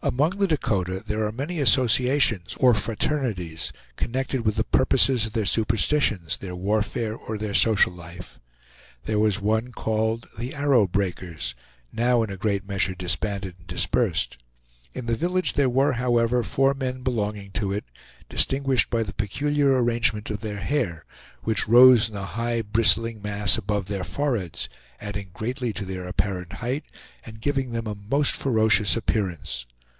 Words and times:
Among 0.00 0.38
the 0.38 0.46
Dakota 0.46 1.02
there 1.04 1.26
are 1.26 1.32
many 1.32 1.58
associations, 1.58 2.56
or 2.60 2.72
fraternities, 2.72 3.72
connected 3.96 4.42
with 4.42 4.54
the 4.54 4.62
purposes 4.62 5.26
of 5.26 5.32
their 5.32 5.44
superstitions, 5.44 6.36
their 6.36 6.54
warfare, 6.54 7.16
or 7.16 7.36
their 7.36 7.52
social 7.52 7.92
life. 7.92 8.38
There 9.06 9.18
was 9.18 9.40
one 9.40 9.72
called 9.72 10.28
"The 10.38 10.54
Arrow 10.54 10.86
Breakers," 10.86 11.56
now 11.92 12.22
in 12.22 12.30
a 12.30 12.36
great 12.36 12.64
measure 12.66 12.94
disbanded 12.94 13.56
and 13.58 13.66
dispersed. 13.66 14.36
In 14.94 15.06
the 15.06 15.16
village 15.16 15.54
there 15.54 15.68
were, 15.68 15.94
however, 15.94 16.44
four 16.44 16.74
men 16.74 17.02
belonging 17.02 17.50
to 17.54 17.72
it, 17.72 17.84
distinguished 18.28 18.90
by 18.90 19.02
the 19.02 19.12
peculiar 19.12 19.82
arrangement 19.82 20.30
of 20.30 20.40
their 20.40 20.60
hair, 20.60 21.04
which 21.42 21.66
rose 21.66 22.08
in 22.08 22.14
a 22.14 22.24
high 22.24 22.62
bristling 22.62 23.20
mass 23.20 23.58
above 23.58 23.88
their 23.88 24.04
foreheads, 24.04 24.68
adding 25.00 25.30
greatly 25.32 25.72
to 25.72 25.84
their 25.84 26.06
apparent 26.06 26.54
height, 26.54 26.84
and 27.26 27.40
giving 27.40 27.72
them 27.72 27.88
a 27.88 27.96
most 28.08 28.36
ferocious 28.36 28.96
appearance. 28.96 29.66